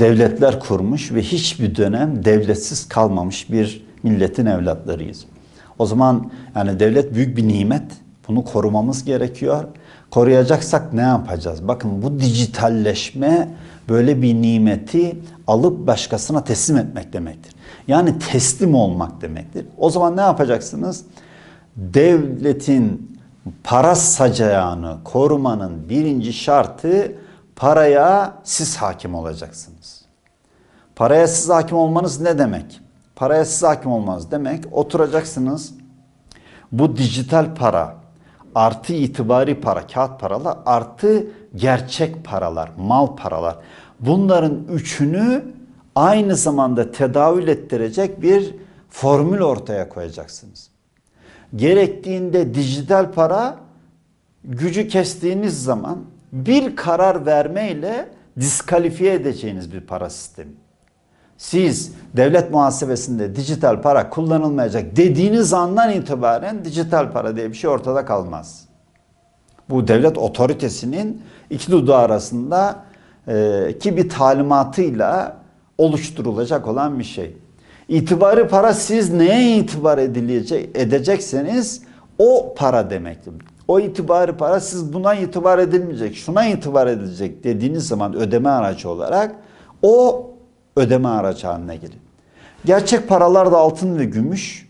devletler 0.00 0.60
kurmuş 0.60 1.12
ve 1.12 1.22
hiçbir 1.22 1.76
dönem 1.76 2.24
devletsiz 2.24 2.88
kalmamış 2.88 3.52
bir 3.52 3.87
milletin 4.10 4.46
evlatlarıyız. 4.46 5.24
O 5.78 5.86
zaman 5.86 6.30
yani 6.56 6.80
devlet 6.80 7.14
büyük 7.14 7.36
bir 7.36 7.48
nimet. 7.48 7.92
Bunu 8.28 8.44
korumamız 8.44 9.04
gerekiyor. 9.04 9.64
Koruyacaksak 10.10 10.92
ne 10.92 11.00
yapacağız? 11.02 11.68
Bakın 11.68 12.02
bu 12.02 12.20
dijitalleşme 12.20 13.48
böyle 13.88 14.22
bir 14.22 14.34
nimeti 14.34 15.18
alıp 15.46 15.86
başkasına 15.86 16.44
teslim 16.44 16.76
etmek 16.76 17.12
demektir. 17.12 17.54
Yani 17.88 18.18
teslim 18.18 18.74
olmak 18.74 19.20
demektir. 19.20 19.66
O 19.78 19.90
zaman 19.90 20.16
ne 20.16 20.20
yapacaksınız? 20.20 21.04
Devletin 21.76 23.18
para 23.64 23.94
sacayağını 23.94 24.96
korumanın 25.04 25.88
birinci 25.88 26.32
şartı 26.32 27.12
paraya 27.56 28.34
siz 28.44 28.76
hakim 28.76 29.14
olacaksınız. 29.14 30.02
Paraya 30.96 31.26
siz 31.26 31.48
hakim 31.48 31.76
olmanız 31.76 32.20
ne 32.20 32.38
demek? 32.38 32.80
Paraya 33.18 33.44
siz 33.44 33.62
hakim 33.62 33.92
olmanız 33.92 34.30
demek 34.30 34.64
oturacaksınız. 34.72 35.74
Bu 36.72 36.96
dijital 36.96 37.54
para 37.54 37.96
artı 38.54 38.92
itibari 38.92 39.60
para, 39.60 39.86
kağıt 39.86 40.20
paralar 40.20 40.58
artı 40.66 41.26
gerçek 41.54 42.24
paralar, 42.24 42.70
mal 42.76 43.16
paralar. 43.16 43.56
Bunların 44.00 44.64
üçünü 44.72 45.44
aynı 45.94 46.36
zamanda 46.36 46.92
tedavül 46.92 47.48
ettirecek 47.48 48.22
bir 48.22 48.54
formül 48.90 49.40
ortaya 49.40 49.88
koyacaksınız. 49.88 50.70
Gerektiğinde 51.56 52.54
dijital 52.54 53.12
para 53.12 53.58
gücü 54.44 54.88
kestiğiniz 54.88 55.62
zaman 55.62 55.98
bir 56.32 56.76
karar 56.76 57.26
vermeyle 57.26 58.08
diskalifiye 58.40 59.14
edeceğiniz 59.14 59.72
bir 59.72 59.80
para 59.80 60.10
sistemi. 60.10 60.67
Siz 61.38 61.92
devlet 62.16 62.50
muhasebesinde 62.50 63.36
dijital 63.36 63.82
para 63.82 64.10
kullanılmayacak 64.10 64.96
dediğiniz 64.96 65.52
andan 65.52 65.92
itibaren 65.92 66.64
dijital 66.64 67.12
para 67.12 67.36
diye 67.36 67.48
bir 67.48 67.54
şey 67.54 67.70
ortada 67.70 68.04
kalmaz. 68.04 68.64
Bu 69.70 69.88
devlet 69.88 70.18
otoritesinin 70.18 71.22
iki 71.50 71.72
dudağı 71.72 71.98
arasında 71.98 72.76
e, 73.28 73.78
ki 73.80 73.96
bir 73.96 74.08
talimatıyla 74.08 75.36
oluşturulacak 75.78 76.68
olan 76.68 76.98
bir 76.98 77.04
şey. 77.04 77.36
İtibari 77.88 78.48
para 78.48 78.74
siz 78.74 79.12
neye 79.12 79.56
itibar 79.56 79.98
edilecek, 79.98 80.70
edecekseniz 80.74 81.82
o 82.18 82.54
para 82.56 82.90
demektir. 82.90 83.34
O 83.68 83.80
itibari 83.80 84.32
para 84.32 84.60
siz 84.60 84.92
buna 84.92 85.14
itibar 85.14 85.58
edilmeyecek, 85.58 86.16
şuna 86.16 86.46
itibar 86.46 86.86
edilecek 86.86 87.44
dediğiniz 87.44 87.88
zaman 87.88 88.14
ödeme 88.14 88.48
aracı 88.48 88.88
olarak 88.88 89.34
o 89.82 90.26
ödeme 90.78 91.08
aracı 91.08 91.46
haline 91.46 91.76
gelir. 91.76 91.98
Gerçek 92.64 93.08
paralar 93.08 93.52
da 93.52 93.58
altın 93.58 93.98
ve 93.98 94.04
gümüş 94.04 94.68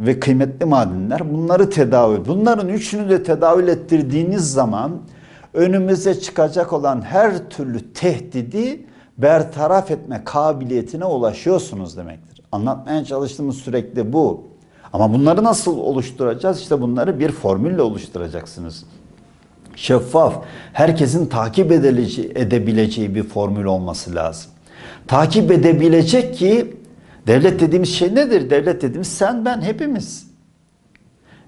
ve 0.00 0.20
kıymetli 0.20 0.66
madenler 0.66 1.32
bunları 1.32 1.70
tedavül. 1.70 2.26
Bunların 2.26 2.68
üçünü 2.68 3.08
de 3.08 3.22
tedavül 3.22 3.68
ettirdiğiniz 3.68 4.52
zaman 4.52 4.92
önümüze 5.54 6.20
çıkacak 6.20 6.72
olan 6.72 7.02
her 7.02 7.48
türlü 7.48 7.92
tehdidi 7.92 8.86
bertaraf 9.18 9.90
etme 9.90 10.22
kabiliyetine 10.24 11.04
ulaşıyorsunuz 11.04 11.96
demektir. 11.96 12.40
Anlatmaya 12.52 13.04
çalıştığımız 13.04 13.56
sürekli 13.56 14.12
bu. 14.12 14.44
Ama 14.92 15.12
bunları 15.12 15.44
nasıl 15.44 15.78
oluşturacağız? 15.78 16.60
İşte 16.60 16.80
bunları 16.80 17.20
bir 17.20 17.32
formülle 17.32 17.82
oluşturacaksınız. 17.82 18.84
Şeffaf, 19.76 20.34
herkesin 20.72 21.26
takip 21.26 21.72
edebileceği 21.72 23.14
bir 23.14 23.22
formül 23.22 23.64
olması 23.64 24.14
lazım. 24.14 24.50
Takip 25.08 25.50
edebilecek 25.50 26.34
ki 26.34 26.76
devlet 27.26 27.60
dediğimiz 27.60 27.94
şey 27.94 28.14
nedir? 28.14 28.50
Devlet 28.50 28.82
dediğimiz 28.82 29.08
sen 29.08 29.44
ben 29.44 29.60
hepimiz. 29.60 30.26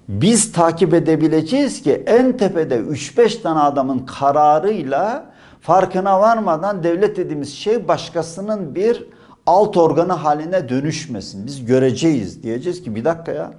Biz 0.09 0.51
takip 0.51 0.93
edebileceğiz 0.93 1.81
ki 1.81 2.03
en 2.05 2.37
tepede 2.37 2.75
3-5 2.75 3.41
tane 3.41 3.59
adamın 3.59 3.99
kararıyla 3.99 5.25
farkına 5.61 6.19
varmadan 6.19 6.83
devlet 6.83 7.17
dediğimiz 7.17 7.53
şey 7.53 7.87
başkasının 7.87 8.75
bir 8.75 9.05
alt 9.45 9.77
organı 9.77 10.13
haline 10.13 10.69
dönüşmesin. 10.69 11.47
Biz 11.47 11.65
göreceğiz. 11.65 12.43
Diyeceğiz 12.43 12.83
ki 12.83 12.95
bir 12.95 13.05
dakika 13.05 13.31
ya. 13.31 13.51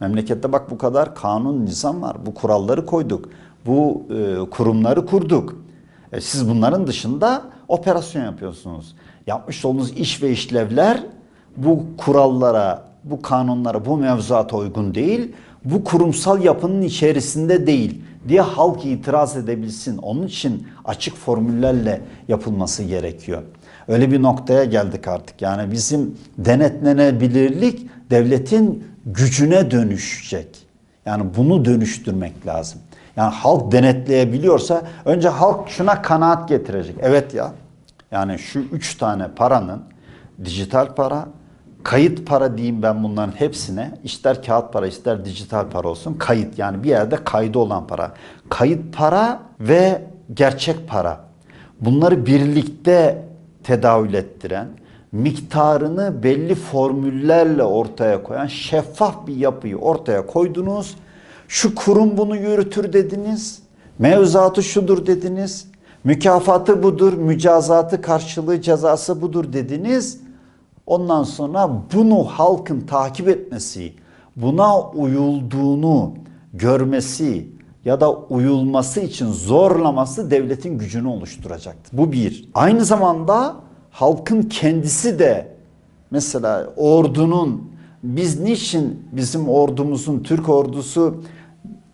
Memlekette 0.00 0.52
bak 0.52 0.70
bu 0.70 0.78
kadar 0.78 1.14
kanun, 1.14 1.66
nizam 1.66 2.02
var. 2.02 2.16
Bu 2.26 2.34
kuralları 2.34 2.86
koyduk. 2.86 3.28
Bu 3.66 4.02
e, 4.10 4.50
kurumları 4.50 5.06
kurduk. 5.06 5.56
E, 6.12 6.20
siz 6.20 6.48
bunların 6.48 6.86
dışında 6.86 7.42
operasyon 7.68 8.24
yapıyorsunuz. 8.24 8.94
Yapmış 9.30 9.64
olduğunuz 9.64 9.90
iş 9.90 10.22
ve 10.22 10.30
işlevler 10.30 11.02
bu 11.56 11.82
kurallara, 11.96 12.82
bu 13.04 13.22
kanunlara, 13.22 13.84
bu 13.84 13.96
mevzuata 13.96 14.56
uygun 14.56 14.94
değil. 14.94 15.32
Bu 15.64 15.84
kurumsal 15.84 16.44
yapının 16.44 16.82
içerisinde 16.82 17.66
değil 17.66 18.02
diye 18.28 18.40
halk 18.40 18.84
itiraz 18.84 19.36
edebilsin. 19.36 19.98
Onun 19.98 20.26
için 20.26 20.66
açık 20.84 21.16
formüllerle 21.16 22.00
yapılması 22.28 22.82
gerekiyor. 22.82 23.42
Öyle 23.88 24.10
bir 24.10 24.22
noktaya 24.22 24.64
geldik 24.64 25.08
artık. 25.08 25.42
Yani 25.42 25.72
bizim 25.72 26.18
denetlenebilirlik 26.38 27.90
devletin 28.10 28.84
gücüne 29.06 29.70
dönüşecek. 29.70 30.66
Yani 31.06 31.24
bunu 31.36 31.64
dönüştürmek 31.64 32.46
lazım. 32.46 32.80
Yani 33.16 33.34
halk 33.34 33.72
denetleyebiliyorsa 33.72 34.82
önce 35.04 35.28
halk 35.28 35.68
şuna 35.68 36.02
kanaat 36.02 36.48
getirecek. 36.48 36.96
Evet 37.00 37.34
ya 37.34 37.52
yani 38.10 38.38
şu 38.38 38.58
üç 38.58 38.94
tane 38.94 39.28
paranın 39.36 39.82
dijital 40.44 40.94
para, 40.94 41.28
kayıt 41.82 42.26
para 42.26 42.58
diyeyim 42.58 42.82
ben 42.82 43.02
bunların 43.02 43.32
hepsine. 43.32 43.90
ister 44.04 44.42
kağıt 44.42 44.72
para 44.72 44.86
ister 44.86 45.24
dijital 45.24 45.68
para 45.68 45.88
olsun. 45.88 46.14
Kayıt 46.14 46.58
yani 46.58 46.82
bir 46.82 46.88
yerde 46.88 47.16
kaydı 47.24 47.58
olan 47.58 47.86
para. 47.86 48.12
Kayıt 48.48 48.96
para 48.96 49.40
ve 49.60 50.02
gerçek 50.34 50.88
para. 50.88 51.20
Bunları 51.80 52.26
birlikte 52.26 53.24
tedavül 53.64 54.14
ettiren, 54.14 54.68
miktarını 55.12 56.22
belli 56.22 56.54
formüllerle 56.54 57.62
ortaya 57.62 58.22
koyan 58.22 58.46
şeffaf 58.46 59.26
bir 59.26 59.36
yapıyı 59.36 59.76
ortaya 59.76 60.26
koydunuz. 60.26 60.96
Şu 61.48 61.74
kurum 61.74 62.16
bunu 62.16 62.36
yürütür 62.36 62.92
dediniz. 62.92 63.62
Mevzuatı 63.98 64.62
şudur 64.62 65.06
dediniz. 65.06 65.69
Mükafatı 66.04 66.82
budur, 66.82 67.12
mücazatı 67.12 68.02
karşılığı 68.02 68.62
cezası 68.62 69.22
budur 69.22 69.52
dediniz. 69.52 70.20
Ondan 70.86 71.22
sonra 71.22 71.70
bunu 71.94 72.24
halkın 72.24 72.80
takip 72.80 73.28
etmesi, 73.28 73.92
buna 74.36 74.80
uyulduğunu 74.80 76.14
görmesi 76.54 77.48
ya 77.84 78.00
da 78.00 78.12
uyulması 78.12 79.00
için 79.00 79.26
zorlaması 79.26 80.30
devletin 80.30 80.78
gücünü 80.78 81.08
oluşturacaktır. 81.08 81.98
Bu 81.98 82.12
bir. 82.12 82.48
Aynı 82.54 82.84
zamanda 82.84 83.56
halkın 83.90 84.42
kendisi 84.42 85.18
de 85.18 85.56
mesela 86.10 86.66
ordunun 86.76 87.70
biz 88.02 88.40
niçin 88.40 89.06
bizim 89.12 89.48
ordumuzun 89.48 90.22
Türk 90.22 90.48
ordusu 90.48 91.22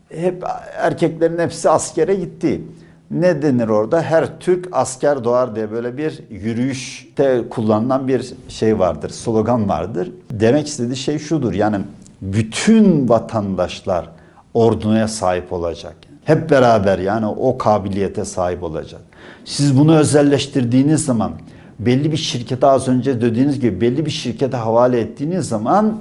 hep 0.09 0.45
erkeklerin 0.77 1.39
hepsi 1.39 1.71
askere 1.71 2.15
gitti. 2.15 2.63
Ne 3.11 3.43
denir 3.43 3.69
orada? 3.69 4.03
Her 4.03 4.39
Türk 4.41 4.69
asker 4.73 5.25
doğar 5.25 5.57
diye 5.57 5.71
böyle 5.71 5.97
bir 5.97 6.21
yürüyüşte 6.31 7.45
kullanılan 7.51 8.09
bir 8.09 8.33
şey 8.49 8.79
vardır, 8.79 9.11
slogan 9.11 9.69
vardır. 9.69 10.13
Demek 10.31 10.67
istediği 10.67 10.97
şey 10.97 11.19
şudur. 11.19 11.55
Yani 11.55 11.77
bütün 12.23 13.09
vatandaşlar 13.09 14.09
orduya 14.55 15.09
sahip 15.09 15.53
olacak. 15.53 15.97
Hep 16.25 16.51
beraber 16.51 16.99
yani 16.99 17.27
o 17.27 17.59
kabiliyete 17.59 18.25
sahip 18.25 18.63
olacağız. 18.63 19.03
Siz 19.45 19.79
bunu 19.79 19.97
özelleştirdiğiniz 19.97 21.05
zaman 21.05 21.33
belli 21.79 22.13
bir 22.13 22.17
şirkete 22.17 22.67
az 22.67 22.89
önce 22.89 23.21
dediğiniz 23.21 23.61
gibi 23.61 23.81
belli 23.81 24.07
bir 24.07 24.11
şirkete 24.11 24.57
havale 24.57 25.01
ettiğiniz 25.01 25.49
zaman 25.49 25.99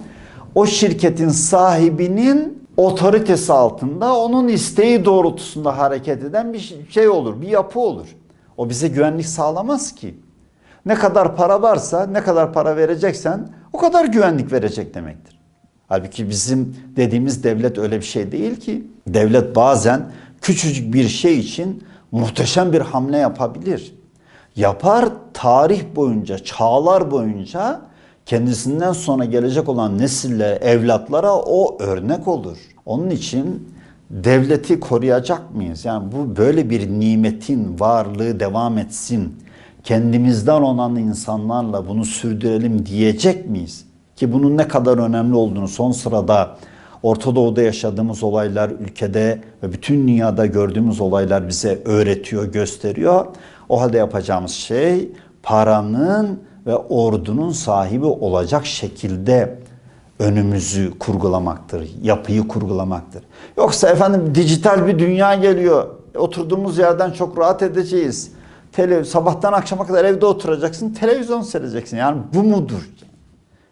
o 0.56 0.66
şirketin 0.66 1.30
sahibinin 1.30 2.65
otoritesi 2.78 3.54
altında 3.54 4.18
onun 4.18 4.48
isteği 4.48 5.06
doğrultusunda 5.06 5.78
hareket 5.78 6.24
eden 6.24 6.54
bir 6.54 6.86
şey 6.90 7.10
olur, 7.10 7.42
bir 7.42 7.48
yapı 7.48 7.80
olur. 7.80 8.08
O 8.58 8.70
bize 8.70 8.88
güvenlik 8.88 9.26
sağlamaz 9.26 9.96
ki. 9.96 10.16
Ne 10.86 10.96
kadar 10.96 11.36
para 11.36 11.62
varsa, 11.62 12.08
ne 12.08 12.24
kadar 12.24 12.54
para 12.54 12.78
vereceksen 12.78 13.50
o 13.74 13.78
kadar 13.78 14.06
güvenlik 14.06 14.52
verecek 14.52 14.94
demektir. 14.94 15.40
Halbuki 15.88 16.30
bizim 16.30 16.76
dediğimiz 16.96 17.44
devlet 17.44 17.78
öyle 17.78 17.98
bir 17.98 18.06
şey 18.06 18.32
değil 18.32 18.56
ki. 18.56 18.88
Devlet 19.08 19.56
bazen 19.56 20.12
küçücük 20.42 20.94
bir 20.94 21.08
şey 21.08 21.40
için 21.40 21.84
muhteşem 22.12 22.74
bir 22.74 22.82
hamle 22.82 23.18
yapabilir. 23.18 23.96
Yapar 24.56 25.10
tarih 25.34 25.84
boyunca, 25.96 26.40
çağlar 26.40 27.12
boyunca 27.12 27.82
kendisinden 28.26 28.92
sonra 28.92 29.26
gelecek 29.26 29.70
olan 29.70 29.98
nesille, 29.98 30.56
evlatlara 30.56 31.36
o 31.36 31.78
örnek 31.80 32.28
olur. 32.28 32.58
Onun 32.86 33.10
için 33.10 33.70
devleti 34.10 34.80
koruyacak 34.80 35.56
mıyız? 35.56 35.86
Yani 35.86 36.12
bu 36.12 36.38
böyle 36.38 36.70
bir 36.70 36.90
nimetin 36.90 37.80
varlığı 37.80 38.40
devam 38.40 38.78
etsin. 38.78 39.36
Kendimizden 39.84 40.62
olan 40.62 40.96
insanlarla 40.96 41.88
bunu 41.88 42.06
sürdürelim 42.06 42.86
diyecek 42.86 43.50
miyiz? 43.50 43.86
Ki 44.16 44.34
bunun 44.34 44.58
ne 44.58 44.68
kadar 44.68 44.98
önemli 44.98 45.36
olduğunu 45.36 45.68
son 45.68 45.92
sırada 45.92 46.58
Orta 47.04 47.36
Doğu'da 47.36 47.62
yaşadığımız 47.62 48.24
olaylar, 48.24 48.70
ülkede 48.70 49.42
ve 49.64 49.74
bütün 49.74 50.08
dünyada 50.08 50.46
gördüğümüz 50.46 51.02
olaylar 51.02 51.48
bize 51.48 51.82
öğretiyor, 51.86 52.46
gösteriyor. 52.46 53.26
O 53.70 53.82
halde 53.82 53.98
yapacağımız 53.98 54.52
şey 54.52 55.12
paranın 55.44 56.40
ve 56.66 56.76
ordunun 56.76 57.52
sahibi 57.52 58.06
olacak 58.06 58.66
şekilde 58.66 59.60
önümüzü 60.20 61.00
kurgulamaktır, 61.00 61.90
yapıyı 62.02 62.48
kurgulamaktır. 62.48 63.24
Yoksa 63.58 63.90
efendim 63.90 64.36
dijital 64.36 64.88
bir 64.88 65.00
dünya 65.00 65.36
geliyor. 65.36 65.88
Oturduğumuz 66.18 66.78
yerden 66.78 67.12
çok 67.12 67.40
rahat 67.40 67.62
edeceğiz. 67.62 68.32
Tele, 68.72 69.04
sabahtan 69.04 69.54
akşama 69.54 69.88
kadar 69.88 70.06
evde 70.06 70.26
oturacaksın, 70.26 70.90
televizyon 70.90 71.42
seyredeceksin. 71.42 71.98
Yani 71.98 72.22
bu 72.34 72.44
mudur? 72.44 72.90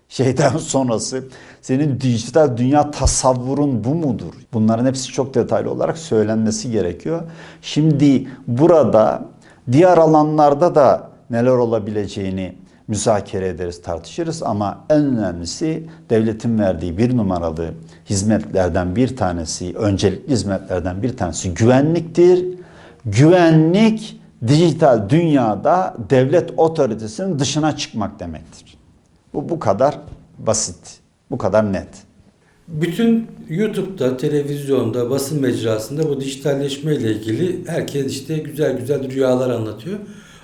Şeyden 0.10 0.50
sonrası 0.58 1.24
senin 1.62 2.02
dijital 2.02 2.58
dünya 2.58 2.92
tasavvurun 2.92 3.84
bu 3.84 3.96
mudur? 3.96 4.34
Bunların 4.54 4.86
hepsi 4.86 5.08
çok 5.12 5.34
detaylı 5.34 5.72
olarak 5.72 5.98
söylenmesi 5.98 6.72
gerekiyor. 6.72 7.22
Şimdi 7.62 8.28
burada 8.48 9.26
diğer 9.72 9.98
alanlarda 9.98 10.76
da 10.76 11.10
neler 11.30 11.52
olabileceğini 11.52 12.56
müzakere 12.88 13.48
ederiz, 13.48 13.82
tartışırız 13.82 14.44
ama 14.44 14.86
en 14.90 15.06
önemlisi 15.06 15.84
devletin 16.10 16.60
verdiği 16.60 16.98
bir 16.98 17.18
numaralı 17.18 17.74
hizmetlerden 18.10 18.96
bir 18.96 19.18
tanesi, 19.18 19.78
öncelikli 19.78 20.32
hizmetlerden 20.32 21.04
bir 21.04 21.18
tanesi 21.18 21.54
güvenliktir. 21.54 22.46
Güvenlik 23.06 24.20
dijital 24.48 25.10
dünyada 25.10 25.96
devlet 26.10 26.52
otoritesinin 26.58 27.40
dışına 27.40 27.78
çıkmak 27.78 28.20
demektir. 28.20 28.78
Bu 29.34 29.50
bu 29.50 29.60
kadar 29.60 30.00
basit, 30.40 31.00
bu 31.32 31.38
kadar 31.38 31.74
net. 31.74 31.90
Bütün 32.68 33.28
YouTube'da, 33.50 34.18
televizyonda, 34.18 35.10
basın 35.10 35.42
mecrasında 35.42 36.10
bu 36.10 36.22
dijitalleşme 36.22 36.96
ile 36.96 37.12
ilgili 37.12 37.68
herkes 37.68 38.12
işte 38.12 38.38
güzel 38.38 38.78
güzel 38.78 39.12
rüyalar 39.12 39.50
anlatıyor. 39.50 40.00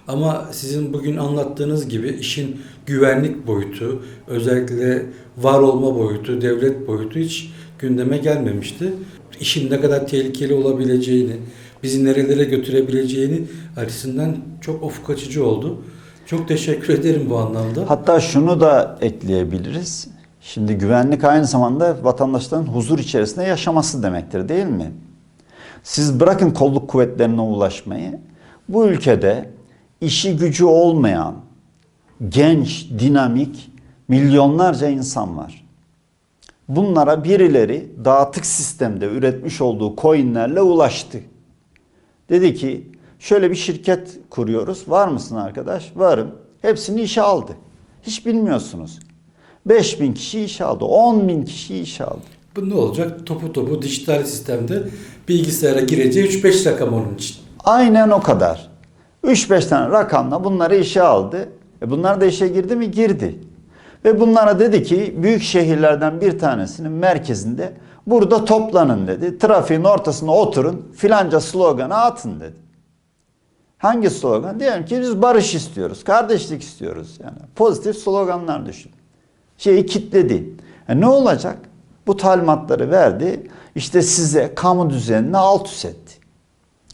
Ama 0.10 0.46
sizin 0.52 0.94
bugün 0.94 1.18
anlattığınız 1.18 1.90
gibi 1.90 2.10
işin 2.10 2.62
güvenlik 2.86 3.48
boyutu, 3.48 4.04
özellikle 4.28 5.06
var 5.38 5.60
olma 5.60 5.96
boyutu, 5.96 6.42
devlet 6.42 6.88
boyutu 6.88 7.20
hiç 7.20 7.52
gündeme 7.80 8.18
gelmemişti. 8.18 8.94
İşin 9.40 9.72
ne 9.72 9.82
kadar 9.82 10.08
tehlikeli 10.08 10.54
olabileceğini, 10.54 11.36
bizi 11.84 12.06
nerelere 12.06 12.44
götürebileceğini 12.44 13.42
açısından 13.78 14.38
çok 14.62 14.84
ufuk 14.84 15.10
açıcı 15.10 15.46
oldu. 15.46 15.78
Çok 16.26 16.48
teşekkür 16.48 16.94
ederim 16.94 17.30
bu 17.30 17.38
anlamda. 17.38 17.90
Hatta 17.90 18.20
şunu 18.20 18.60
da 18.60 18.98
ekleyebiliriz. 19.02 20.08
Şimdi 20.42 20.74
güvenlik 20.74 21.24
aynı 21.24 21.46
zamanda 21.46 21.98
vatandaşların 22.04 22.66
huzur 22.66 23.00
içerisinde 23.00 23.44
yaşaması 23.44 24.04
demektir 24.04 24.50
değil 24.50 24.66
mi? 24.66 24.92
Siz 25.84 26.20
bırakın 26.20 26.52
kolluk 26.52 26.90
kuvvetlerine 26.90 27.42
ulaşmayı. 27.42 28.20
Bu 28.70 28.88
ülkede 28.88 29.59
işi 30.02 30.38
gücü 30.38 30.66
olmayan, 30.66 31.36
genç, 32.30 32.90
dinamik 33.00 33.72
milyonlarca 34.08 34.88
insan 34.88 35.38
var. 35.38 35.66
Bunlara 36.68 37.24
birileri 37.24 37.92
dağıtık 38.06 38.46
sistemde 38.46 39.06
üretmiş 39.06 39.62
olduğu 39.62 39.96
coinlerle 39.96 40.62
ulaştı. 40.62 41.20
Dedi 42.30 42.56
ki 42.56 42.92
şöyle 43.20 43.52
bir 43.52 43.56
şirket 43.56 44.20
kuruyoruz. 44.30 44.90
Var 44.90 45.08
mısın 45.08 45.36
arkadaş? 45.36 45.92
Varım. 45.96 46.32
Hepsini 46.62 47.02
işe 47.02 47.22
aldı. 47.22 47.52
Hiç 48.04 48.26
bilmiyorsunuz. 48.26 49.00
5 49.66 50.02
bin 50.02 50.14
kişi 50.14 50.42
işe 50.42 50.66
aldı. 50.66 50.86
10 50.86 51.28
bin 51.28 51.46
kişi 51.46 51.80
işe 51.80 52.06
aldı. 52.06 52.22
Bu 52.56 52.70
ne 52.70 52.74
olacak? 52.74 53.26
Topu 53.26 53.54
topu 53.54 53.82
dijital 53.82 54.24
sistemde 54.24 54.84
bilgisayara 55.28 55.82
gireceği 55.82 56.26
3-5 56.28 56.66
rakam 56.66 56.94
onun 56.94 57.16
için. 57.16 57.38
Aynen 57.64 58.10
o 58.10 58.22
kadar. 58.22 58.69
3-5 59.24 59.70
tane 59.70 59.92
rakamla 59.92 60.44
bunları 60.44 60.76
işe 60.76 61.02
aldı. 61.02 61.50
E 61.82 61.90
bunlar 61.90 62.22
da 62.22 62.26
işe 62.26 62.48
girdi 62.48 62.76
mi? 62.76 62.92
Girdi. 62.92 63.40
Ve 64.06 64.20
bunlara 64.20 64.60
dedi 64.60 64.84
ki 64.84 65.16
büyük 65.18 65.42
şehirlerden 65.42 66.22
bir 66.22 66.40
tanesinin 66.40 66.92
merkezinde 66.92 67.74
burada 68.08 68.46
toplanın 68.46 69.08
dedi. 69.08 69.38
Trafiğin 69.38 69.84
ortasına 69.84 70.32
oturun 70.32 70.92
filanca 70.96 71.40
sloganı 71.40 71.96
atın 71.96 72.40
dedi. 72.40 72.58
Hangi 73.78 74.10
slogan? 74.10 74.60
Diyelim 74.60 74.86
ki 74.86 75.00
biz 75.02 75.22
barış 75.22 75.56
istiyoruz, 75.56 76.04
kardeşlik 76.04 76.62
istiyoruz. 76.62 77.18
Yani 77.24 77.38
pozitif 77.56 77.98
sloganlar 77.98 78.66
düşün. 78.66 78.92
Şeyi 79.58 79.86
kitledi. 79.86 80.56
E 80.88 81.00
ne 81.00 81.08
olacak? 81.08 81.58
Bu 82.08 82.18
talimatları 82.18 82.92
verdi. 82.92 83.48
İşte 83.76 84.02
size 84.02 84.56
kamu 84.56 84.90
düzenini 84.90 85.38
alt 85.38 85.68
üst 85.68 85.86
etti. 85.86 86.19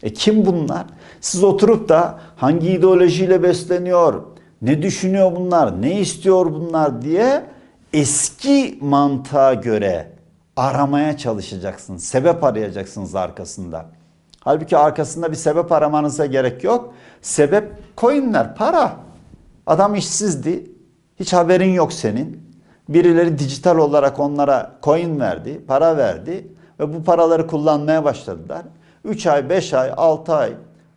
E 0.06 0.14
kim 0.14 0.46
bunlar? 0.46 0.86
Siz 1.22 1.44
oturup 1.44 1.90
da 1.90 2.20
hangi 2.36 2.70
ideolojiyle 2.72 3.44
besleniyor, 3.44 4.24
ne 4.62 4.82
düşünüyor 4.82 5.36
bunlar, 5.36 5.82
ne 5.82 6.00
istiyor 6.00 6.46
bunlar 6.46 7.02
diye 7.02 7.46
eski 7.94 8.78
mantığa 8.82 9.54
göre 9.54 10.12
aramaya 10.56 11.18
çalışacaksınız. 11.18 12.04
Sebep 12.04 12.44
arayacaksınız 12.44 13.16
arkasında. 13.16 13.86
Halbuki 14.40 14.78
arkasında 14.78 15.32
bir 15.32 15.38
sebep 15.38 15.72
aramanıza 15.72 16.26
gerek 16.26 16.64
yok. 16.64 16.94
Sebep 17.22 17.72
coinler, 17.98 18.56
para. 18.56 18.96
Adam 19.68 19.96
işsizdi. 19.96 20.72
Hiç 21.20 21.34
haberin 21.34 21.74
yok 21.74 21.94
senin. 21.94 22.46
Birileri 22.90 23.40
dijital 23.40 23.78
olarak 23.78 24.20
onlara 24.20 24.72
coin 24.84 25.20
verdi, 25.20 25.62
para 25.68 25.98
verdi 25.98 26.48
ve 26.80 26.94
bu 26.94 27.04
paraları 27.04 27.48
kullanmaya 27.48 28.04
başladılar. 28.04 28.62
3 29.06 29.28
ay, 29.28 29.50
5 29.50 29.74
ay, 29.74 29.92
6 29.98 30.34
ay, 30.34 30.54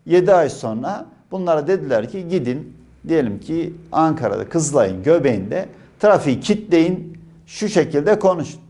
7 0.06 0.34
ay 0.34 0.50
sonra 0.50 1.06
bunlara 1.30 1.66
dediler 1.66 2.08
ki 2.08 2.28
gidin 2.28 2.76
diyelim 3.08 3.40
ki 3.40 3.74
Ankara'da 3.92 4.48
Kızılay'ın 4.48 5.02
göbeğinde 5.02 5.68
trafiği 6.00 6.40
kitleyin 6.40 7.18
şu 7.46 7.68
şekilde 7.68 8.18
konuşun. 8.18 8.60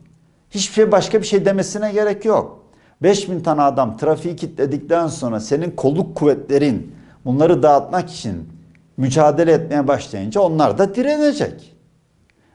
Hiçbir 0.51 0.75
şey 0.75 0.93
başka 0.93 1.21
bir 1.21 1.27
şey 1.27 1.45
demesine 1.45 1.93
gerek 1.93 2.25
yok. 2.25 2.65
5000 3.03 3.41
tane 3.41 3.63
adam 3.63 3.97
trafiği 3.97 4.37
kilitledikten 4.37 5.07
sonra 5.07 5.41
senin 5.41 5.71
kolluk 5.71 6.17
kuvvetlerin 6.17 6.95
bunları 7.25 7.63
dağıtmak 7.63 8.11
için 8.11 8.49
mücadele 8.97 9.53
etmeye 9.53 9.89
başlayınca 9.89 10.41
onlar 10.41 10.79
da 10.79 10.95
direnecek. 10.95 11.75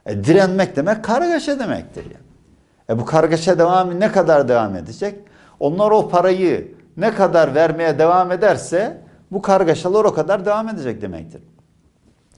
E, 0.05 0.23
direnmek 0.23 0.75
demek 0.75 1.03
kargaşa 1.03 1.59
demektir 1.59 2.03
yani. 2.03 2.23
E, 2.89 2.99
bu 3.01 3.05
kargaşa 3.05 3.59
devamı 3.59 3.99
ne 3.99 4.11
kadar 4.11 4.47
devam 4.47 4.75
edecek? 4.75 5.15
Onlar 5.59 5.91
o 5.91 6.09
parayı 6.09 6.71
ne 6.97 7.13
kadar 7.13 7.55
vermeye 7.55 7.99
devam 7.99 8.31
ederse 8.31 8.97
bu 9.31 9.41
kargaşalar 9.41 10.05
o 10.05 10.13
kadar 10.13 10.45
devam 10.45 10.69
edecek 10.69 11.01
demektir. 11.01 11.41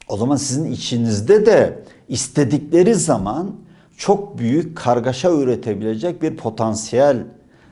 O 0.10 0.18
zaman 0.18 0.36
sizin 0.36 0.72
içinizde 0.72 1.46
de 1.46 1.84
istedikleri 2.08 2.96
zaman 2.96 3.56
çok 3.98 4.38
büyük 4.38 4.78
kargaşa 4.78 5.32
üretebilecek 5.32 6.22
bir 6.22 6.38
potansiyel 6.38 7.18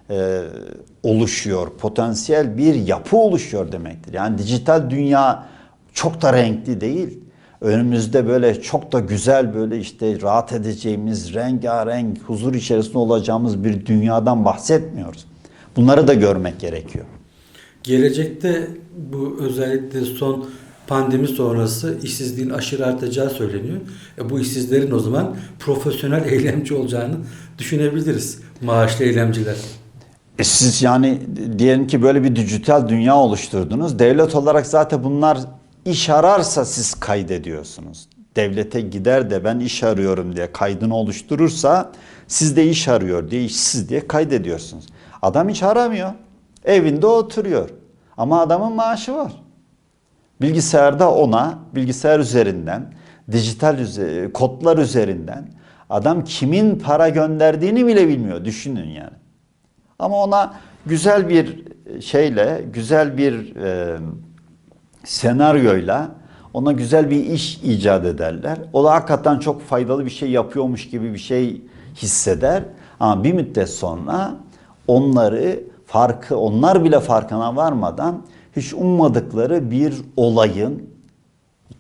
e, 0.10 0.42
oluşuyor. 1.04 1.68
Potansiyel 1.80 2.58
bir 2.58 2.76
yapı 2.76 3.18
oluşuyor 3.18 3.72
demektir. 3.72 4.14
Yani 4.14 4.38
dijital 4.38 4.90
dünya 4.90 5.46
çok 5.94 6.22
da 6.22 6.34
renkli 6.34 6.82
değil. 6.82 7.20
Önümüzde 7.62 8.28
böyle 8.28 8.62
çok 8.62 8.92
da 8.92 9.00
güzel 9.00 9.56
böyle 9.56 9.78
işte 9.78 10.22
rahat 10.22 10.54
edeceğimiz 10.54 11.34
rengarenk 11.34 12.22
huzur 12.22 12.54
içerisinde 12.54 12.98
olacağımız 12.98 13.64
bir 13.64 13.86
dünyadan 13.86 14.46
bahsetmiyoruz. 14.46 15.26
Bunları 15.76 16.08
da 16.08 16.14
görmek 16.14 16.60
gerekiyor. 16.60 17.06
Gelecekte 17.84 18.68
bu 19.12 19.38
özellikle 19.42 20.02
son 20.02 20.50
pandemi 20.88 21.28
sonrası 21.28 21.98
işsizliğin 22.04 22.50
aşırı 22.50 22.86
artacağı 22.86 23.30
söyleniyor. 23.30 23.78
E 24.18 24.30
bu 24.30 24.40
işsizlerin 24.40 24.92
o 24.92 25.00
zaman 25.00 25.36
profesyonel 25.60 26.26
eylemci 26.32 26.74
olacağını 26.74 27.16
düşünebiliriz. 27.58 28.40
Maaşlı 28.62 29.06
eylemciler. 29.06 29.56
E 30.40 30.44
siz 30.44 30.82
yani 30.82 31.20
diyelim 31.58 31.88
ki 31.88 32.02
böyle 32.02 32.24
bir 32.24 32.36
dijital 32.36 32.90
dünya 32.90 33.16
oluşturdunuz. 33.16 34.00
Devlet 34.00 34.36
olarak 34.36 34.68
zaten 34.68 35.04
bunlar 35.04 35.40
iş 35.86 36.10
ararsa 36.10 36.66
siz 36.66 36.94
kaydediyorsunuz. 36.94 38.08
Devlete 38.36 38.82
gider 38.82 39.30
de 39.30 39.44
ben 39.44 39.60
iş 39.60 39.84
arıyorum 39.84 40.36
diye 40.36 40.52
kaydını 40.52 40.96
oluşturursa 40.96 41.92
siz 42.28 42.56
de 42.56 42.70
iş 42.70 42.88
arıyor 42.88 43.32
diye 43.32 43.46
işsiz 43.46 43.90
diye 43.90 44.08
kaydediyorsunuz. 44.08 44.86
Adam 45.24 45.50
hiç 45.50 45.64
aramıyor. 45.64 46.12
Evinde 46.66 47.08
oturuyor. 47.08 47.70
Ama 48.18 48.42
adamın 48.42 48.74
maaşı 48.74 49.16
var. 49.16 49.44
Bilgisayarda 50.42 51.12
ona 51.12 51.60
bilgisayar 51.76 52.20
üzerinden, 52.20 52.94
dijital 53.32 53.78
kodlar 54.34 54.78
üzerinden 54.78 55.48
adam 55.90 56.24
kimin 56.24 56.80
para 56.80 57.10
gönderdiğini 57.10 57.88
bile 57.88 58.08
bilmiyor. 58.08 58.46
Düşünün 58.46 58.90
yani. 58.90 59.18
Ama 60.00 60.24
ona 60.24 60.54
güzel 60.86 61.30
bir 61.30 61.66
şeyle, 62.02 62.66
güzel 62.74 63.18
bir 63.18 63.56
e, 63.56 63.98
senaryoyla 65.04 66.12
ona 66.54 66.72
güzel 66.72 67.10
bir 67.10 67.26
iş 67.26 67.58
icat 67.58 68.06
ederler. 68.06 68.58
O 68.74 68.84
da 68.84 68.92
hakikaten 68.92 69.40
çok 69.40 69.62
faydalı 69.62 70.06
bir 70.06 70.12
şey 70.12 70.32
yapıyormuş 70.32 70.90
gibi 70.90 71.14
bir 71.14 71.20
şey 71.20 71.62
hisseder. 71.96 72.64
Ama 73.00 73.24
bir 73.24 73.34
müddet 73.34 73.70
sonra 73.70 74.36
onları 74.88 75.64
farkı, 75.86 76.38
onlar 76.38 76.84
bile 76.84 77.00
farkına 77.00 77.56
varmadan 77.56 78.22
hiç 78.56 78.74
ummadıkları 78.74 79.72
bir 79.72 79.94
olayın 80.18 80.84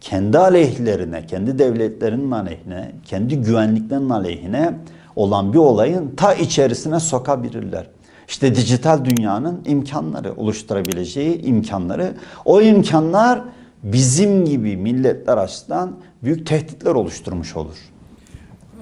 kendi 0.01 0.37
aleyhlerine, 0.37 1.25
kendi 1.25 1.59
devletlerinin 1.59 2.31
aleyhine, 2.31 2.91
kendi 3.05 3.41
güvenliklerinin 3.41 4.09
aleyhine 4.09 4.79
olan 5.15 5.53
bir 5.53 5.57
olayın 5.57 6.13
ta 6.17 6.33
içerisine 6.33 6.99
sokabilirler. 6.99 7.87
İşte 8.27 8.55
dijital 8.55 9.05
dünyanın 9.05 9.61
imkanları, 9.65 10.33
oluşturabileceği 10.35 11.41
imkanları. 11.41 12.13
O 12.45 12.61
imkanlar 12.61 13.41
bizim 13.83 14.45
gibi 14.45 14.77
milletler 14.77 15.37
açısından 15.37 15.95
büyük 16.23 16.47
tehditler 16.47 16.91
oluşturmuş 16.91 17.55
olur. 17.55 17.75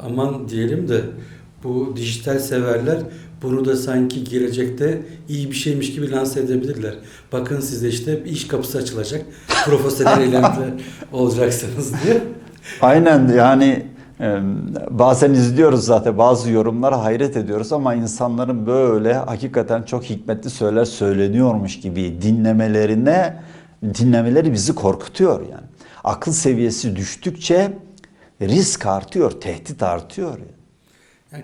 Aman 0.06 0.50
diyelim 0.50 0.88
de 0.90 1.02
bu 1.64 1.94
dijital 1.98 2.40
severler 2.40 2.98
bunu 3.42 3.66
da 3.66 3.76
sanki 3.76 4.24
gelecekte 4.24 5.02
iyi 5.30 5.52
bir 5.52 5.56
şeymiş 5.56 5.94
gibi 5.94 6.12
lanse 6.12 6.40
edebilirler. 6.40 6.94
Bakın 7.32 7.60
size 7.60 7.90
işte 7.90 8.24
iş 8.26 8.48
kapısı 8.48 8.78
açılacak. 8.78 9.26
Profesyonel 9.66 10.22
eylemciler 10.22 10.70
olacaksınız 11.12 11.94
diye. 12.04 12.22
Aynen 12.82 13.28
yani 13.28 13.86
e, 14.20 14.40
bazen 14.90 15.34
izliyoruz 15.34 15.86
zaten 15.86 16.18
bazı 16.18 16.52
yorumlara 16.52 17.04
hayret 17.04 17.38
ediyoruz 17.38 17.74
ama 17.74 17.94
insanların 17.94 18.68
böyle 18.68 19.14
hakikaten 19.14 19.84
çok 19.84 20.04
hikmetli 20.04 20.50
söyler 20.50 20.86
söyleniyormuş 20.86 21.80
gibi 21.80 22.22
dinlemelerine 22.22 23.44
dinlemeleri 23.84 24.54
bizi 24.54 24.76
korkutuyor 24.76 25.42
yani. 25.42 25.68
Akıl 26.04 26.32
seviyesi 26.32 26.96
düştükçe 26.96 27.74
risk 28.42 28.86
artıyor, 28.86 29.32
tehdit 29.32 29.84
artıyor. 29.84 30.38
Yani 30.38 30.61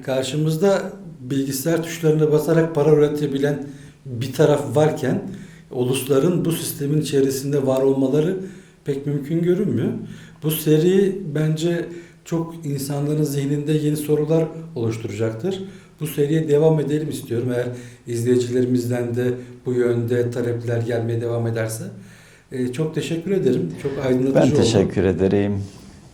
karşımızda 0.06 0.92
bilgisayar 1.22 1.84
tuşlarına 1.84 2.32
basarak 2.32 2.76
para 2.76 2.92
üretebilen 2.92 3.68
bir 4.06 4.34
taraf 4.34 4.76
varken 4.76 5.22
ulusların 5.72 6.46
bu 6.46 6.52
sistemin 6.52 7.02
içerisinde 7.02 7.68
var 7.68 7.82
olmaları 7.82 8.38
pek 8.86 9.06
mümkün 9.08 9.44
görünmüyor. 9.44 9.92
Bu 10.44 10.52
seri 10.52 11.22
bence 11.36 11.86
çok 12.26 12.66
insanların 12.66 13.24
zihninde 13.24 13.72
yeni 13.72 13.98
sorular 13.98 14.46
oluşturacaktır. 14.76 15.64
Bu 16.00 16.08
seriye 16.08 16.50
devam 16.50 16.80
edelim 16.80 17.10
istiyorum. 17.10 17.52
Eğer 17.56 17.68
izleyicilerimizden 18.08 19.16
de 19.16 19.34
bu 19.66 19.74
yönde 19.74 20.32
talepler 20.32 20.82
gelmeye 20.82 21.22
devam 21.22 21.48
ederse. 21.48 21.84
Ee, 22.52 22.74
çok 22.74 22.96
teşekkür 22.96 23.32
ederim. 23.32 23.72
Çok 23.84 24.06
aydınlatıcı 24.06 24.36
Ben 24.36 24.48
oldu. 24.52 24.56
teşekkür 24.56 25.04
ederim. 25.04 25.64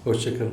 Hoşçakalın. 0.03 0.51